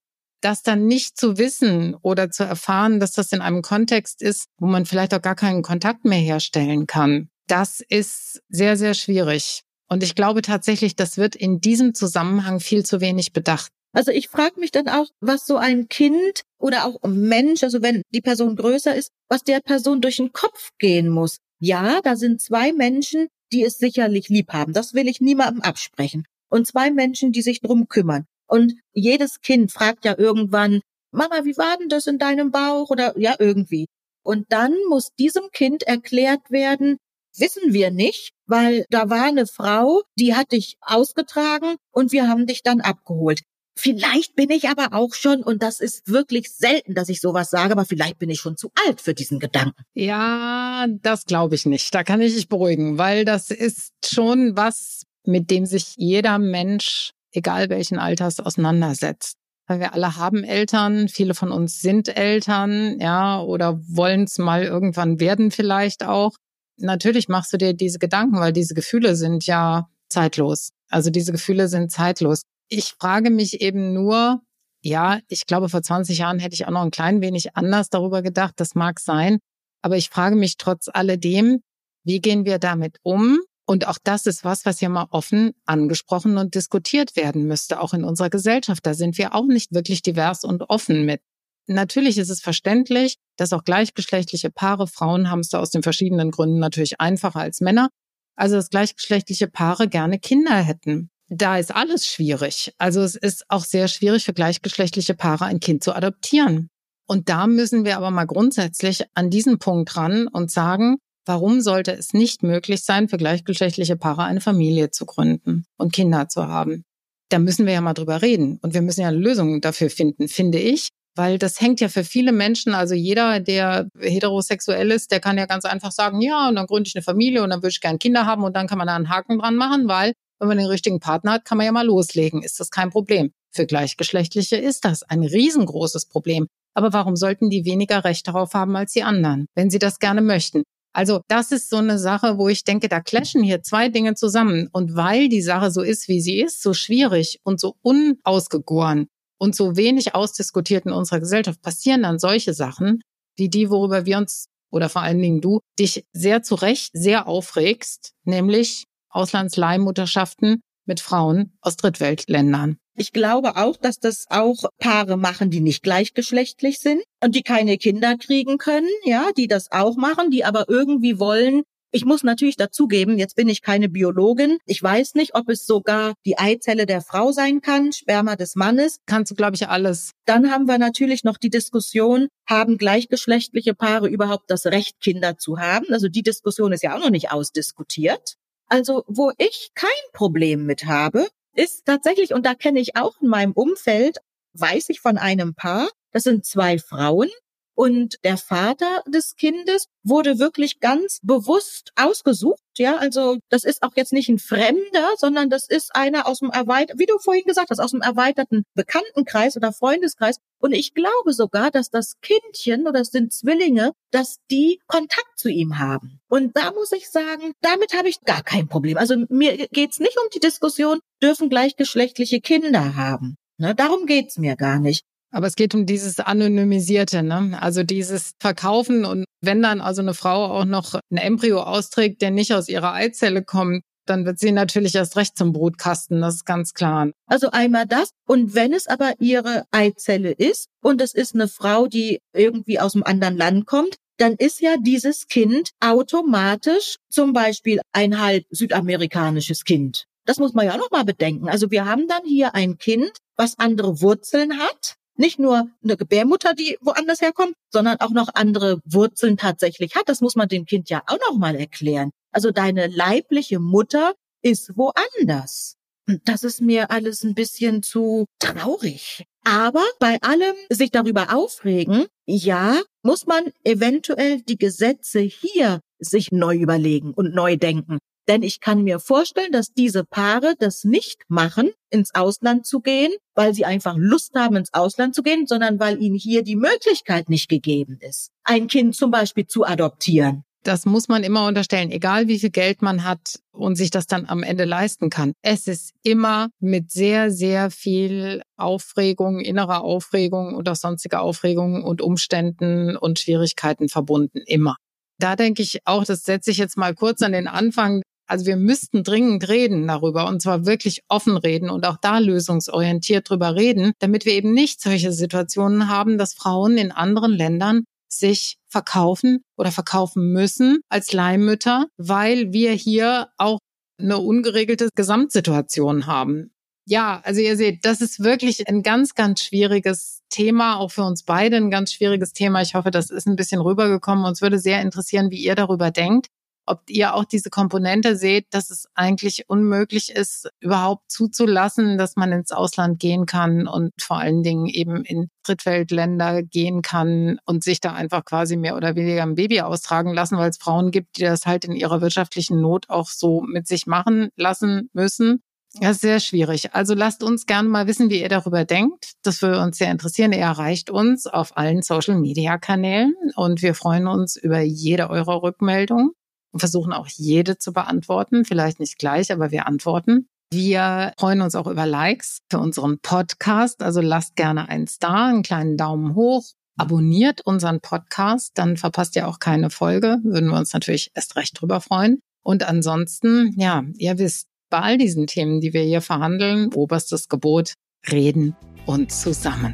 Das 0.45 0.63
dann 0.63 0.87
nicht 0.87 1.17
zu 1.17 1.39
wissen 1.39 1.97
oder 2.03 2.31
zu 2.31 2.45
erfahren, 2.45 3.01
dass 3.01 3.13
das 3.13 3.33
in 3.33 3.41
einem 3.41 3.63
Kontext 3.63 4.21
ist, 4.21 4.47
wo 4.59 4.67
man 4.67 4.85
vielleicht 4.85 5.15
auch 5.15 5.23
gar 5.23 5.35
keinen 5.35 5.63
Kontakt 5.63 6.05
mehr 6.05 6.19
herstellen 6.19 6.87
kann 6.87 7.31
das 7.47 7.81
ist 7.81 8.43
sehr, 8.49 8.77
sehr 8.77 8.95
schwierig. 8.95 9.63
Und 9.89 10.03
ich 10.03 10.15
glaube 10.15 10.43
tatsächlich, 10.43 10.97
das 10.97 11.17
wird 11.17 11.37
in 11.37 11.61
diesem 11.61 11.95
Zusammenhang 11.95 12.61
viel 12.61 12.85
zu 12.85 13.01
wenig 13.01 13.33
bedacht. 13.33 13.71
Also 13.93 14.11
ich 14.11 14.29
frage 14.29 14.59
mich 14.59 14.73
dann 14.73 14.89
auch, 14.89 15.07
was 15.21 15.47
so 15.47 15.57
ein 15.57 15.89
Kind 15.89 16.43
oder 16.59 16.85
auch 16.85 17.01
ein 17.03 17.21
Mensch, 17.21 17.63
also 17.63 17.81
wenn 17.83 18.03
die 18.11 18.23
Person 18.23 18.57
größer 18.57 18.95
ist, 18.95 19.11
was 19.29 19.45
der 19.45 19.61
Person 19.61 20.01
durch 20.01 20.17
den 20.17 20.33
Kopf 20.33 20.71
gehen 20.79 21.09
muss. 21.09 21.39
Ja, 21.61 22.01
da 22.03 22.17
sind 22.17 22.41
zwei 22.41 22.73
Menschen, 22.73 23.29
die 23.53 23.63
es 23.63 23.79
sicherlich 23.79 24.29
lieb 24.29 24.53
haben. 24.53 24.73
Das 24.73 24.95
will 24.95 25.07
ich 25.07 25.21
niemandem 25.21 25.63
absprechen. 25.63 26.25
Und 26.51 26.67
zwei 26.67 26.91
Menschen, 26.91 27.31
die 27.31 27.43
sich 27.43 27.61
drum 27.61 27.89
kümmern. 27.89 28.27
Und 28.55 28.75
jedes 28.93 29.41
Kind 29.41 29.73
fragt 29.73 30.05
ja 30.05 30.17
irgendwann, 30.17 30.81
Mama, 31.11 31.45
wie 31.45 31.57
war 31.57 31.77
denn 31.77 31.89
das 31.89 32.07
in 32.07 32.19
deinem 32.19 32.53
Bauch? 32.53 32.89
Oder 32.89 33.19
ja, 33.19 33.35
irgendwie. 33.41 33.87
Und 34.23 34.47
dann 34.51 34.73
muss 34.89 35.09
diesem 35.19 35.51
Kind 35.53 35.83
erklärt 35.83 36.53
werden, 36.53 36.99
wissen 37.37 37.73
wir 37.73 37.91
nicht, 37.91 38.31
weil 38.47 38.87
da 38.91 39.11
war 39.11 39.25
eine 39.25 39.49
Frau, 39.49 40.03
die 40.17 40.37
hat 40.37 40.53
dich 40.53 40.77
ausgetragen 40.83 41.75
und 41.91 42.13
wir 42.13 42.29
haben 42.29 42.47
dich 42.47 42.63
dann 42.63 42.81
abgeholt. 42.81 43.41
Vielleicht 43.77 44.37
bin 44.37 44.51
ich 44.51 44.69
aber 44.69 44.93
auch 44.93 45.15
schon, 45.15 45.43
und 45.43 45.65
das 45.65 45.81
ist 45.81 46.07
wirklich 46.07 46.53
selten, 46.53 46.95
dass 46.95 47.09
ich 47.09 47.21
sowas 47.21 47.51
sage, 47.51 47.73
aber 47.73 47.85
vielleicht 47.85 48.21
bin 48.21 48.31
ich 48.31 48.39
schon 48.39 48.57
zu 48.57 48.71
alt 48.87 49.01
für 49.01 49.15
diesen 49.15 49.41
Gedanken. 49.41 49.83
Ja, 49.95 50.87
das 51.03 51.25
glaube 51.25 51.57
ich 51.57 51.67
nicht. 51.67 51.93
Da 51.93 52.05
kann 52.05 52.21
ich 52.21 52.35
dich 52.37 52.49
beruhigen, 52.49 52.99
weil 52.99 53.25
das 53.25 53.51
ist 53.51 53.91
schon 54.07 54.57
was, 54.57 55.03
mit 55.27 55.51
dem 55.51 55.67
sich 55.67 55.95
jeder 55.97 56.39
Mensch, 56.39 57.11
egal 57.35 57.69
welchen 57.69 57.99
Alters, 57.99 58.41
auseinandersetzt. 58.41 59.37
Weil 59.67 59.81
wir 59.81 59.95
alle 59.95 60.17
haben 60.17 60.45
Eltern, 60.45 61.09
viele 61.09 61.35
von 61.35 61.51
uns 61.51 61.81
sind 61.81 62.15
Eltern, 62.15 62.99
ja, 63.01 63.41
oder 63.41 63.81
wollen 63.87 64.25
es 64.25 64.39
mal 64.39 64.63
irgendwann 64.63 65.21
werden 65.21 65.51
vielleicht 65.51 66.05
auch 66.05 66.33
natürlich 66.77 67.29
machst 67.29 67.53
du 67.53 67.57
dir 67.57 67.75
diese 67.75 67.99
Gedanken, 67.99 68.39
weil 68.39 68.53
diese 68.53 68.75
Gefühle 68.75 69.17
sind 69.17 69.47
ja 69.47 69.89
zeitlos. 70.09 70.71
Also 70.89 71.11
diese 71.11 71.33
Gefühle 71.33 71.69
sind 71.69 71.91
zeitlos. 71.91 72.43
Ich 72.69 72.95
frage 72.99 73.31
mich 73.31 73.61
eben 73.61 73.93
nur, 73.93 74.41
ja, 74.83 75.21
ich 75.29 75.47
glaube, 75.47 75.69
vor 75.69 75.83
20 75.83 76.19
Jahren 76.19 76.39
hätte 76.39 76.55
ich 76.55 76.67
auch 76.67 76.71
noch 76.71 76.83
ein 76.83 76.91
klein 76.91 77.21
wenig 77.21 77.57
anders 77.57 77.89
darüber 77.89 78.23
gedacht. 78.23 78.55
Das 78.57 78.75
mag 78.75 79.01
sein. 79.01 79.39
Aber 79.83 79.97
ich 79.97 80.09
frage 80.09 80.37
mich 80.37 80.57
trotz 80.57 80.89
alledem, 80.93 81.61
wie 82.05 82.21
gehen 82.21 82.45
wir 82.45 82.59
damit 82.59 82.99
um? 83.03 83.39
Und 83.67 83.87
auch 83.87 83.99
das 84.03 84.27
ist 84.27 84.45
was, 84.45 84.67
was 84.67 84.81
ja 84.81 84.89
mal 84.89 85.07
offen 85.11 85.53
angesprochen 85.65 86.37
und 86.37 86.55
diskutiert 86.55 87.17
werden 87.17 87.47
müsste, 87.47 87.81
auch 87.81 87.95
in 87.95 88.05
unserer 88.05 88.31
Gesellschaft. 88.31 88.85
Da 88.85 88.95
sind 88.95 89.17
wir 89.17 89.35
auch 89.35 89.47
nicht 89.47 89.73
wirklich 89.73 90.03
divers 90.03 90.45
und 90.45 90.63
offen 90.69 91.07
mit. 91.07 91.23
Natürlich 91.67 92.19
ist 92.19 92.29
es 92.29 92.41
verständlich, 92.41 93.17
dass 93.37 93.55
auch 93.55 93.65
gleichgeschlechtliche 93.65 94.51
Paare, 94.51 94.87
Frauen 94.87 95.31
haben 95.31 95.41
es 95.41 95.49
da 95.49 95.61
aus 95.61 95.71
den 95.71 95.83
verschiedenen 95.83 96.31
Gründen 96.31 96.59
natürlich 96.59 97.01
einfacher 97.01 97.41
als 97.41 97.61
Männer, 97.61 97.89
also 98.37 98.57
dass 98.57 98.69
gleichgeschlechtliche 98.69 99.49
Paare 99.49 99.89
gerne 99.89 100.19
Kinder 100.19 100.61
hätten. 100.61 101.11
Da 101.29 101.57
ist 101.57 101.75
alles 101.75 102.07
schwierig. 102.07 102.75
Also 102.77 103.01
es 103.01 103.15
ist 103.15 103.45
auch 103.49 103.65
sehr 103.65 103.89
schwierig 103.89 104.25
für 104.25 104.35
gleichgeschlechtliche 104.35 105.15
Paare 105.15 105.47
ein 105.47 105.61
Kind 105.61 105.83
zu 105.83 105.95
adoptieren. 105.95 106.69
Und 107.07 107.29
da 107.31 107.47
müssen 107.47 107.85
wir 107.85 107.97
aber 107.97 108.11
mal 108.11 108.27
grundsätzlich 108.27 109.05
an 109.15 109.31
diesen 109.31 109.59
Punkt 109.59 109.97
ran 109.97 110.29
und 110.29 110.51
sagen, 110.51 110.99
warum 111.25 111.61
sollte 111.61 111.93
es 111.93 112.13
nicht 112.13 112.43
möglich 112.43 112.83
sein, 112.83 113.09
für 113.09 113.17
gleichgeschlechtliche 113.17 113.97
Paare 113.97 114.25
eine 114.25 114.41
Familie 114.41 114.91
zu 114.91 115.07
gründen 115.07 115.65
und 115.77 115.93
Kinder 115.93 116.29
zu 116.29 116.47
haben? 116.49 116.85
Da 117.31 117.39
müssen 117.39 117.67
wir 117.67 117.73
ja 117.73 117.81
mal 117.81 117.95
drüber 117.95 118.23
reden. 118.23 118.59
Und 118.63 118.75
wir 118.75 118.83
müssen 118.83 119.01
ja 119.01 119.11
Lösungen 119.11 119.61
dafür 119.61 119.91
finden, 119.91 120.29
finde 120.29 120.59
ich. 120.59 120.89
Weil 121.17 121.39
das 121.39 121.61
hängt 121.61 121.81
ja 121.81 121.89
für 121.89 122.03
viele 122.03 122.33
Menschen, 122.33 122.75
also 122.75 122.95
jeder, 122.95 123.39
der 123.39 123.89
heterosexuell 124.01 124.91
ist, 124.91 125.13
der 125.13 125.21
kann 125.21 125.39
ja 125.39 125.47
ganz 125.47 125.65
einfach 125.65 125.93
sagen, 125.93 126.21
ja, 126.21 126.49
und 126.49 126.57
dann 126.57 126.67
gründe 126.67 126.89
ich 126.89 126.97
eine 126.97 127.05
Familie 127.05 127.45
und 127.45 127.51
dann 127.51 127.61
würde 127.61 127.71
ich 127.71 127.81
gern 127.81 128.01
Kinder 128.01 128.27
haben 128.27 128.43
und 128.43 128.57
dann 128.57 128.67
kann 128.67 128.79
man 128.79 128.89
da 128.89 128.97
einen 128.97 129.11
Haken 129.11 129.39
dran 129.39 129.55
machen, 129.55 129.87
weil 129.87 130.13
wenn 130.41 130.49
man 130.49 130.59
den 130.59 130.67
richtigen 130.67 130.99
Partner 130.99 131.35
hat, 131.35 131.45
kann 131.45 131.57
man 131.57 131.67
ja 131.67 131.73
mal 131.73 131.87
loslegen. 131.87 132.43
Ist 132.43 132.59
das 132.59 132.71
kein 132.71 132.91
Problem. 132.91 133.31
Für 133.53 133.65
Gleichgeschlechtliche 133.65 134.57
ist 134.57 134.85
das 134.85 135.05
ein 135.05 135.23
riesengroßes 135.23 136.07
Problem. 136.07 136.49
Aber 136.75 136.93
warum 136.93 137.15
sollten 137.15 137.51
die 137.51 137.65
weniger 137.65 138.05
Recht 138.05 138.27
darauf 138.27 138.53
haben 138.55 138.75
als 138.75 138.93
die 138.93 139.05
anderen, 139.05 139.47
wenn 139.55 139.71
sie 139.71 139.79
das 139.79 140.01
gerne 140.01 140.21
möchten? 140.21 140.65
Also 140.95 141.21
das 141.29 141.53
ist 141.53 141.69
so 141.69 141.77
eine 141.77 141.99
Sache, 141.99 142.39
wo 142.39 142.49
ich 142.49 142.65
denke, 142.65 142.89
da 142.89 143.01
clashen 143.01 143.43
hier 143.43 143.63
zwei 143.63 143.89
Dinge 143.89 144.15
zusammen. 144.15 144.69
Und 144.73 144.95
weil 144.95 145.29
die 145.29 145.43
Sache 145.43 145.71
so 145.71 145.83
ist, 145.83 146.09
wie 146.09 146.21
sie 146.21 146.41
ist, 146.41 146.63
so 146.63 146.73
schwierig 146.73 147.41
und 147.43 147.61
so 147.61 147.75
unausgegoren, 147.83 149.09
und 149.39 149.55
so 149.55 149.77
wenig 149.77 150.15
ausdiskutiert 150.15 150.87
in 150.87 150.93
unserer 150.93 151.21
Gesellschaft, 151.21 151.61
passieren 151.63 152.03
dann 152.03 152.19
solche 152.19 152.55
Sachen, 152.55 153.01
wie 153.37 153.49
die, 153.49 153.71
worüber 153.71 154.07
wir 154.07 154.19
uns 154.19 154.47
oder 154.71 154.89
vor 154.89 155.03
allen 155.03 155.21
Dingen 155.21 155.41
du 155.41 155.61
dich 155.79 156.05
sehr 156.13 156.43
zu 156.43 156.55
Recht 156.57 156.91
sehr 156.95 157.29
aufregst, 157.29 158.13
nämlich 158.25 158.85
Auslandsleihmutterschaften 159.11 160.61
mit 160.87 161.01
Frauen 161.01 161.57
aus 161.61 161.77
Drittweltländern. 161.77 162.79
Ich 162.97 163.13
glaube 163.13 163.57
auch, 163.57 163.77
dass 163.77 163.99
das 163.99 164.27
auch 164.31 164.65
Paare 164.79 165.17
machen, 165.17 165.51
die 165.51 165.61
nicht 165.61 165.83
gleichgeschlechtlich 165.83 166.79
sind 166.79 167.03
und 167.23 167.35
die 167.35 167.43
keine 167.43 167.77
Kinder 167.77 168.17
kriegen 168.17 168.59
können, 168.59 168.91
ja, 169.05 169.31
die 169.37 169.49
das 169.49 169.73
auch 169.73 169.97
machen, 169.97 170.31
die 170.31 170.45
aber 170.45 170.69
irgendwie 170.69 171.19
wollen, 171.19 171.63
ich 171.95 172.05
muss 172.05 172.25
natürlich 172.25 172.57
dazugeben, 172.57 173.19
jetzt 173.19 173.37
bin 173.37 173.49
ich 173.49 173.63
keine 173.63 173.89
Biologin. 173.89 174.59
Ich 174.67 174.83
weiß 174.83 175.15
nicht, 175.15 175.37
ob 175.37 175.49
es 175.49 175.65
sogar 175.65 176.15
die 176.27 176.37
Eizelle 176.37 176.87
der 176.87 177.01
Frau 177.01 177.31
sein 177.31 177.61
kann, 177.61 177.93
Sperma 177.93 178.35
des 178.35 178.57
Mannes. 178.57 178.99
Kannst 179.07 179.31
du, 179.31 179.37
glaube 179.37 179.55
ich, 179.55 179.69
alles. 179.69 180.11
Dann 180.25 180.51
haben 180.51 180.67
wir 180.67 180.79
natürlich 180.79 181.23
noch 181.23 181.39
die 181.39 181.51
Diskussion, 181.51 182.27
haben 182.49 182.79
gleichgeschlechtliche 182.79 183.75
Paare 183.75 184.09
überhaupt 184.09 184.51
das 184.51 184.67
Recht, 184.67 185.01
Kinder 185.01 185.39
zu 185.39 185.61
haben? 185.61 185.87
Also 185.91 186.09
die 186.09 186.25
Diskussion 186.25 186.73
ist 186.73 186.83
ja 186.83 186.97
auch 186.97 187.01
noch 187.01 187.11
nicht 187.11 187.31
ausdiskutiert. 187.31 188.39
Also 188.67 189.05
wo 189.07 189.31
ich 189.39 189.71
kein 189.77 189.89
Problem 190.13 190.67
mit 190.67 190.87
habe, 190.87 191.29
ist 191.55 191.85
tatsächlich, 191.85 192.35
und 192.35 192.45
da 192.47 192.55
kenne 192.55 192.81
ich 192.81 192.97
auch 192.97 193.21
in 193.21 193.29
meinem 193.29 193.53
Umfeld, 193.53 194.19
weiß 194.55 194.89
ich 194.91 195.01
von 195.01 195.19
einem 195.19 195.55
Paar, 195.55 195.89
das 196.13 196.25
sind 196.25 196.45
zwei 196.45 196.79
Frauen, 196.79 197.31
und 197.75 198.19
der 198.23 198.37
Vater 198.37 199.03
des 199.07 199.35
Kindes 199.37 199.89
wurde 200.05 200.39
wirklich 200.39 200.79
ganz 200.79 201.19
bewusst 201.23 201.91
ausgesucht. 201.97 202.61
Ja, 202.77 202.97
also 202.97 203.39
das 203.49 203.65
ist 203.65 203.83
auch 203.83 203.93
jetzt 203.97 204.13
nicht 204.13 204.29
ein 204.29 204.39
Fremder, 204.39 205.11
sondern 205.17 205.51
das 205.51 205.69
ist 205.69 205.95
einer 205.95 206.27
aus 206.27 206.39
dem 206.39 206.51
erweiterten, 206.51 207.01
wie 207.01 207.07
du 207.07 207.19
vorhin 207.19 207.45
gesagt 207.45 207.71
hast, 207.71 207.81
aus 207.81 207.91
dem 207.91 208.01
erweiterten 208.01 208.65
Bekanntenkreis 208.75 209.57
oder 209.57 209.73
Freundeskreis. 209.73 210.39
Und 210.59 210.73
ich 210.73 210.95
glaube 210.95 211.33
sogar, 211.33 211.71
dass 211.71 211.91
das 211.91 212.15
Kindchen 212.21 212.87
oder 212.87 213.01
es 213.01 213.09
sind 213.09 213.33
Zwillinge, 213.33 213.93
dass 214.11 214.39
die 214.51 214.81
Kontakt 214.87 215.37
zu 215.37 215.49
ihm 215.49 215.79
haben. 215.79 216.21
Und 216.29 216.57
da 216.57 216.73
muss 216.73 216.93
ich 216.93 217.11
sagen, 217.11 217.53
damit 217.61 217.93
habe 217.97 218.09
ich 218.09 218.21
gar 218.23 218.43
kein 218.43 218.69
Problem. 218.69 218.99
Also 218.99 219.17
mir 219.29 219.69
geht's 219.69 220.01
nicht 220.01 220.17
um 220.19 220.29
die 220.33 220.41
Diskussion, 220.41 221.01
dürfen 221.25 221.49
gleichgeschlechtliche 221.49 222.41
Kinder 222.41 222.97
haben. 222.97 223.37
Ne, 223.59 223.75
darum 223.75 224.07
geht's 224.07 224.37
mir 224.37 224.57
gar 224.57 224.79
nicht. 224.79 225.05
Aber 225.31 225.47
es 225.49 225.57
geht 225.57 225.75
um 225.75 225.87
dieses 225.87 226.21
Anonymisierte, 226.21 227.23
ne? 227.23 227.59
Also 227.61 227.83
dieses 227.83 228.35
Verkaufen 228.41 229.05
und 229.05 229.25
wenn 229.41 229.63
dann 229.63 229.81
also 229.81 230.01
eine 230.01 230.15
Frau 230.15 230.45
auch 230.45 230.65
noch 230.65 230.95
ein 231.11 231.17
Embryo 231.17 231.61
austrägt, 231.63 232.23
der 232.23 232.31
nicht 232.31 232.55
aus 232.55 232.69
ihrer 232.69 232.93
Eizelle 232.93 233.43
kommt, 233.43 233.83
dann 234.07 234.27
wird 234.27 234.39
sie 234.39 234.53
natürlich 234.53 234.95
erst 234.95 235.17
recht 235.17 235.37
zum 235.37 235.53
Brutkasten, 235.53 236.21
das 236.21 236.37
ist 236.37 236.45
ganz 236.45 236.73
klar. 236.73 237.11
Also 237.27 237.51
einmal 237.51 237.87
das. 237.87 238.11
Und 238.29 238.55
wenn 238.55 238.73
es 238.73 238.87
aber 238.87 239.15
ihre 239.19 239.65
Eizelle 239.71 240.31
ist 240.31 240.67
und 240.83 241.01
es 241.01 241.15
ist 241.15 241.35
eine 241.35 241.49
Frau, 241.49 241.87
die 241.87 242.21
irgendwie 242.33 242.79
aus 242.79 242.95
einem 242.95 243.05
anderen 243.05 243.37
Land 243.37 243.67
kommt, 243.67 243.97
dann 244.19 244.35
ist 244.35 244.61
ja 244.61 244.77
dieses 244.79 245.27
Kind 245.27 245.71
automatisch 245.81 246.97
zum 247.11 247.33
Beispiel 247.33 247.81
ein 247.93 248.21
halb 248.21 248.45
südamerikanisches 248.51 249.65
Kind. 249.65 250.05
Das 250.27 250.39
muss 250.39 250.55
man 250.55 250.67
ja 250.67 250.77
noch 250.77 250.91
mal 250.91 251.05
bedenken. 251.05 251.49
Also 251.49 251.71
wir 251.71 251.85
haben 251.87 252.09
dann 252.09 252.25
hier 252.25 252.55
ein 252.55 252.79
Kind, 252.79 253.13
was 253.37 253.59
andere 253.59 254.01
Wurzeln 254.01 254.59
hat, 254.59 254.95
nicht 255.17 255.39
nur 255.39 255.69
eine 255.83 255.97
Gebärmutter, 255.97 256.55
die 256.55 256.77
woanders 256.81 257.21
herkommt, 257.21 257.55
sondern 257.71 258.01
auch 258.01 258.11
noch 258.11 258.29
andere 258.35 258.81
Wurzeln 258.85 259.37
tatsächlich 259.37 259.95
hat. 259.95 260.09
Das 260.09 260.21
muss 260.21 260.35
man 260.35 260.49
dem 260.49 260.65
Kind 260.65 260.91
ja 260.91 261.03
auch 261.07 261.19
noch 261.29 261.39
mal 261.39 261.55
erklären. 261.55 262.11
Also 262.33 262.51
deine 262.51 262.89
leibliche 262.89 263.61
Mutter 263.61 264.15
ist 264.43 264.77
woanders. 264.77 265.77
Das 266.25 266.43
ist 266.43 266.61
mir 266.61 266.91
alles 266.91 267.23
ein 267.23 267.35
bisschen 267.35 267.83
zu 267.83 268.27
traurig. 268.39 269.25
Aber 269.45 269.85
bei 270.01 270.21
allem 270.21 270.55
sich 270.69 270.91
darüber 270.91 271.35
aufregen, 271.35 272.07
ja, 272.27 272.81
muss 273.03 273.27
man 273.27 273.45
eventuell 273.63 274.43
die 274.43 274.59
Gesetze 274.59 275.21
hier 275.21 275.81
sich 275.99 276.33
neu 276.33 276.57
überlegen 276.57 277.13
und 277.15 277.35
neu 277.35 277.57
denken. 277.57 277.99
Denn 278.29 278.43
ich 278.43 278.61
kann 278.61 278.85
mir 278.85 279.01
vorstellen, 279.01 279.53
dass 279.53 279.73
diese 279.73 280.05
Paare 280.05 280.55
das 280.59 280.85
nicht 280.85 281.23
machen, 281.29 281.71
ins 281.91 282.15
Ausland 282.15 282.67
zu 282.67 282.81
gehen, 282.81 283.13
weil 283.35 283.55
sie 283.55 283.65
einfach 283.65 283.97
Lust 283.97 284.35
haben, 284.35 284.57
ins 284.57 284.73
Ausland 284.73 285.15
zu 285.15 285.23
gehen, 285.23 285.47
sondern 285.47 285.79
weil 285.79 286.01
ihnen 286.01 286.17
hier 286.17 286.43
die 286.43 286.57
Möglichkeit 286.57 287.29
nicht 287.29 287.49
gegeben 287.49 287.99
ist, 288.01 288.31
ein 288.45 288.67
Kind 288.67 288.97
zum 288.97 289.11
Beispiel 289.11 289.47
zu 289.47 289.65
adoptieren. 289.65 290.45
Das 290.65 290.87
muss 290.87 291.09
man 291.09 291.25
immer 291.25 291.47
unterstellen, 291.47 291.91
egal 291.91 292.27
wie 292.27 292.39
viel 292.39 292.49
Geld 292.51 292.81
man 292.81 293.05
hat 293.05 293.41
und 293.53 293.77
sich 293.77 293.91
das 293.91 294.07
dann 294.07 294.25
am 294.27 294.43
Ende 294.43 294.65
leisten 294.65 295.11
kann. 295.11 295.35
Es 295.43 295.67
ist 295.67 295.93
immer 296.03 296.49
mit 296.59 296.91
sehr, 296.91 297.31
sehr 297.31 297.71
viel 297.71 298.41
Aufregung, 298.57 299.41
innerer 299.41 299.85
Aufregung 299.85 300.67
auch 300.67 300.75
sonstiger 300.75 301.21
Aufregung 301.21 301.85
und 301.85 302.01
Umständen 302.01 302.97
und 302.97 303.19
Schwierigkeiten 303.19 303.91
verbunden. 303.91 304.41
Immer. 304.47 304.77
Da 305.19 305.37
denke 305.37 305.63
ich 305.63 305.81
auch, 305.85 306.05
das 306.05 306.23
setze 306.23 306.51
ich 306.51 306.57
jetzt 306.57 306.79
mal 306.79 306.95
kurz 306.95 307.21
an 307.21 307.33
den 307.33 307.47
Anfang. 307.47 308.03
Also 308.27 308.47
wir 308.47 308.57
müssten 308.57 309.05
dringend 309.05 309.49
reden 309.49 309.87
darüber 309.87 310.27
und 310.29 310.41
zwar 310.41 310.67
wirklich 310.67 311.03
offen 311.09 311.37
reden 311.37 311.71
und 311.71 311.87
auch 311.87 311.99
da 312.01 312.19
lösungsorientiert 312.19 313.29
drüber 313.29 313.55
reden, 313.55 313.93
damit 313.99 314.25
wir 314.25 314.33
eben 314.33 314.53
nicht 314.53 314.81
solche 314.81 315.13
Situationen 315.13 315.89
haben, 315.89 316.19
dass 316.19 316.35
Frauen 316.35 316.79
in 316.79 316.93
anderen 316.93 317.33
Ländern 317.33 317.85
sich 318.09 318.57
verkaufen 318.69 319.43
oder 319.57 319.73
verkaufen 319.73 320.33
müssen 320.33 320.81
als 320.89 321.13
Leihmütter, 321.13 321.87
weil 321.97 322.53
wir 322.53 322.73
hier 322.73 323.29
auch 323.37 323.59
eine 323.99 324.19
ungeregelte 324.19 324.89
Gesamtsituation 324.95 326.07
haben. 326.07 326.51
Ja, 326.87 327.23
also 327.25 327.41
ihr 327.41 327.57
seht, 327.57 327.85
das 327.85 328.01
ist 328.03 328.23
wirklich 328.23 328.69
ein 328.69 328.83
ganz, 328.83 329.15
ganz 329.15 329.43
schwieriges 329.43 330.21
Thema, 330.29 330.77
auch 330.77 330.91
für 330.91 331.05
uns 331.05 331.23
beide 331.23 331.57
ein 331.57 331.71
ganz 331.71 331.93
schwieriges 331.93 332.33
Thema. 332.33 332.61
Ich 332.61 332.75
hoffe, 332.75 332.91
das 332.91 333.11
ist 333.11 333.27
ein 333.27 333.37
bisschen 333.37 333.61
rübergekommen. 333.61 334.27
Uns 334.27 334.43
würde 334.43 334.59
sehr 334.59 334.83
interessieren, 334.83 335.31
wie 335.31 335.43
ihr 335.43 335.55
darüber 335.55 335.91
denkt 335.91 336.29
ob 336.67 336.83
ihr 336.89 337.15
auch 337.15 337.25
diese 337.25 337.51
Komponente 337.51 338.17
seht, 338.17 338.47
dass 338.51 338.71
es 338.71 338.89
eigentlich 338.95 339.49
unmöglich 339.49 340.11
ist, 340.11 340.49
überhaupt 340.61 341.11
zuzulassen, 341.11 341.99
dass 341.99 342.17
man 342.17 342.33
ins 342.33 342.53
Ausland 342.53 342.99
gehen 342.99 343.27
kann 343.27 343.67
und 343.67 343.93
vor 344.01 344.19
allen 344.19 344.43
Dingen 344.43 344.67
eben 344.67 345.05
in 345.05 345.29
Drittweltländer 345.45 346.43
gehen 346.43 346.83
kann 346.83 347.39
und 347.45 347.65
sich 347.65 347.81
da 347.81 347.93
einfach 347.93 348.25
quasi 348.25 348.57
mehr 348.57 348.77
oder 348.77 348.97
weniger 348.97 349.23
ein 349.23 349.35
Baby 349.35 349.61
austragen 349.61 350.15
lassen, 350.15 350.39
weil 350.39 350.51
es 350.51 350.59
Frauen 350.59 350.91
gibt, 350.91 351.19
die 351.19 351.23
das 351.23 351.47
halt 351.47 351.65
in 351.65 351.73
ihrer 351.73 352.01
wirtschaftlichen 352.01 352.61
Not 352.61 352.89
auch 352.89 353.09
so 353.09 353.43
mit 353.43 353.67
sich 353.67 353.87
machen 353.87 354.31
lassen 354.37 354.91
müssen. 354.93 355.43
Das 355.81 355.97
ist 355.97 356.03
sehr 356.03 356.21
schwierig. 356.21 356.73
Also 356.73 356.95
lasst 356.95 357.25
uns 357.25 357.47
gerne 357.47 357.69
mal 357.69 357.89
wissen, 357.89 358.09
wie 358.09 358.21
ihr 358.21 358.29
darüber 358.29 358.65
denkt. 358.65 359.15
Das 359.23 359.43
würde 359.43 359.61
uns 359.61 359.77
sehr 359.77 359.91
interessieren. 359.91 360.33
Ihr 360.33 360.39
erreicht 360.39 360.89
uns 360.89 361.27
auf 361.27 361.57
allen 361.57 361.83
Social-Media-Kanälen 361.83 363.15
und 363.35 363.61
wir 363.61 363.75
freuen 363.75 364.07
uns 364.07 364.37
über 364.37 364.61
jede 364.61 365.11
eurer 365.11 365.43
Rückmeldung 365.43 366.13
und 366.55 366.61
versuchen 366.61 366.93
auch 366.93 367.09
jede 367.09 367.59
zu 367.59 367.73
beantworten. 367.73 368.45
Vielleicht 368.45 368.79
nicht 368.79 368.97
gleich, 368.97 369.33
aber 369.33 369.51
wir 369.51 369.67
antworten. 369.67 370.29
Wir 370.53 371.13
freuen 371.19 371.41
uns 371.41 371.57
auch 371.57 371.67
über 371.67 371.85
Likes 371.85 372.43
für 372.49 372.61
unseren 372.61 373.01
Podcast. 373.01 373.83
Also 373.83 374.01
lasst 374.01 374.37
gerne 374.37 374.69
einen 374.69 374.87
Star, 374.87 375.27
einen 375.27 375.43
kleinen 375.43 375.77
Daumen 375.77 376.15
hoch. 376.15 376.45
Abonniert 376.77 377.41
unseren 377.41 377.81
Podcast, 377.81 378.53
dann 378.55 378.77
verpasst 378.77 379.17
ihr 379.17 379.27
auch 379.27 379.41
keine 379.41 379.69
Folge. 379.69 380.19
Würden 380.23 380.51
wir 380.51 380.57
uns 380.57 380.73
natürlich 380.73 381.11
erst 381.15 381.35
recht 381.35 381.61
drüber 381.61 381.81
freuen. 381.81 382.21
Und 382.45 382.63
ansonsten, 382.69 383.53
ja, 383.57 383.83
ihr 383.97 384.19
wisst, 384.19 384.47
bei 384.71 384.79
all 384.79 384.97
diesen 384.97 385.27
Themen, 385.27 385.61
die 385.61 385.73
wir 385.73 385.83
hier 385.83 386.03
verhandeln, 386.03 386.73
oberstes 386.73 387.29
Gebot, 387.29 387.75
reden 388.11 388.57
und 388.87 389.11
zusammen. 389.11 389.73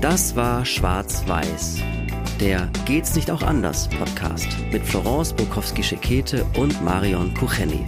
Das 0.00 0.34
war 0.34 0.64
Schwarz-Weiß 0.64 1.95
der 2.40 2.68
Geht's 2.84 3.14
nicht 3.14 3.30
auch 3.30 3.42
anders 3.42 3.88
Podcast 3.88 4.48
mit 4.70 4.82
Florence 4.84 5.32
Bukowski-Schekete 5.32 6.44
und 6.58 6.82
Marion 6.84 7.32
Kucheni. 7.34 7.84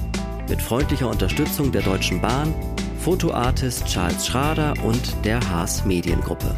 Mit 0.49 0.63
freundlicher 0.63 1.09
Unterstützung 1.09 1.71
der 1.73 1.83
Deutschen 1.83 2.21
Bahn, 2.21 2.55
Fotoartist 3.01 3.87
Charles 3.87 4.27
Schrader 4.27 4.75
und 4.85 5.15
der 5.25 5.41
Haas 5.51 5.85
Mediengruppe. 5.85 6.55